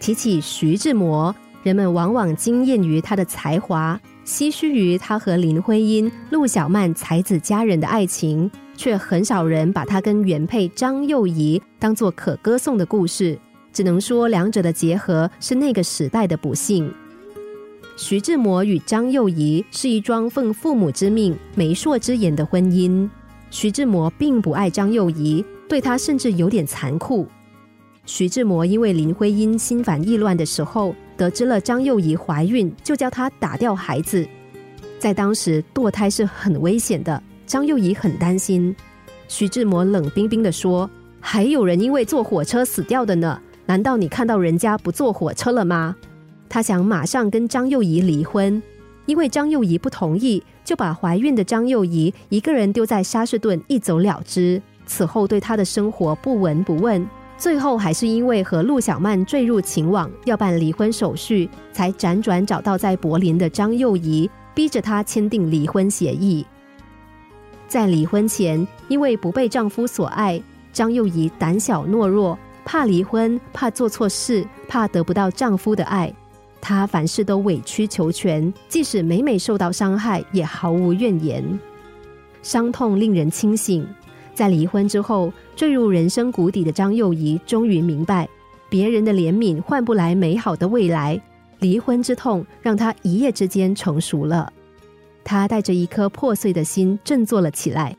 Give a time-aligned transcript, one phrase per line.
[0.00, 13.38] 提起徐志摩，人们往往惊艳于他的才华，唏嘘于他和林徽因、陆小曼才子佳人的爱情，却很少人把他跟原配张幼仪当作可歌颂的故事。
[13.72, 16.92] 只能说两者的结合是那个时代的不幸。
[17.96, 23.08] 徐志摩与张幼仪是一桩奉父母之命、媒妁之言的婚姻。
[23.50, 27.28] 徐志摩并不爱张幼仪，对他甚至有点残酷。
[28.12, 34.26] 徐志摩因为林徽因心烦意乱的时候，得知了张幼仪怀孕，就叫她打掉孩子。
[34.98, 38.74] 在当时，堕胎是很危险的，张幼仪很担心。
[39.28, 45.94] 徐志摩冷冰冰的说：“还有人因为坐火车死掉的呢，难道你看到人家不坐火车了吗？”
[46.50, 48.60] 他想马上跟张幼仪离婚，
[49.06, 54.60] 因为张幼仪不同意，就把怀孕的张幼仪一个人丢在沙士顿，一走了之。
[54.84, 57.08] 此后对他的生活不闻不问，
[57.40, 66.44] 最后还是因为和陆小曼坠入情网，要办离婚手续，才辗转找到在柏林的张幼仪，逼着她签订离婚协议。
[67.66, 70.38] 在离婚前，因为不被丈夫所爱，
[70.70, 76.12] 张幼仪胆小懦弱，怕离婚，怕做错事，怕得不到丈夫的爱。
[76.60, 81.58] 她凡事都委曲求全，即使每每受到伤害，也毫无怨言。
[82.42, 83.86] 伤痛令人清醒。
[84.34, 88.28] 在离婚之后，坠入人生谷底的张幼仪终于明白，
[88.68, 91.20] 别人的怜悯换不来美好的未来。
[91.58, 94.50] 离婚之痛让她一夜之间成熟了。
[95.22, 97.96] 她带着一颗破碎的心振作了起来。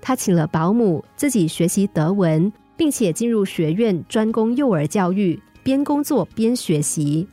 [0.00, 7.28] 她请了保姆，自己学习德文，并且进入学院专攻幼儿教育，边工作边学习。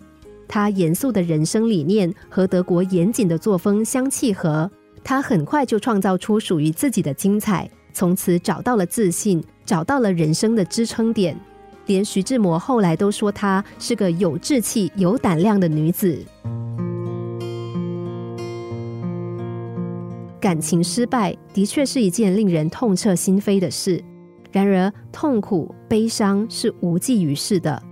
[0.47, 4.69] 他严肃的人生理念和德国严谨的作风相契合，
[5.03, 7.69] 他很快就创造出属于自己的精彩，
[7.99, 11.37] 从此找到了自信，找到了人生的支撑点。
[11.85, 16.17] 连徐志摩后来都说她是个有志气、有胆量的女子。
[20.39, 24.01] 感情失败的确是一件令人痛彻心扉的事，
[24.49, 27.83] 然而痛苦、悲伤是无济于事的。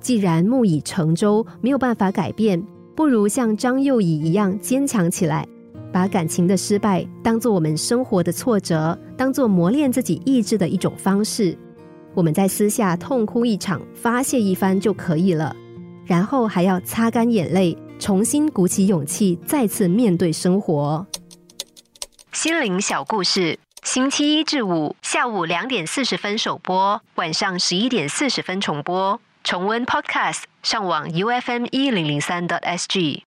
[0.00, 5.46] 既然木已成舟，没有办法改变，不如像张幼仪一样坚强起来，
[5.92, 11.56] 把感情的失败当做我们生活的挫折，当做磨练自己意志的一种方式。
[12.14, 15.54] 我们在私下痛哭一场，发泄一番就可以了，
[16.04, 21.06] 然后还要擦干眼泪，重新鼓起勇气，再次面对生活。
[22.32, 29.20] 心灵小故事，星期一至五下午两点四十分首播，晚上十一点四十分重播。
[29.42, 33.29] 重温 Podcast，上网 U F M 一零零三 t S G。